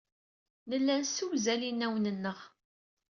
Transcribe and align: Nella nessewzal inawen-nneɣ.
Nella 0.69 0.95
nessewzal 1.01 1.61
inawen-nneɣ. 1.69 2.37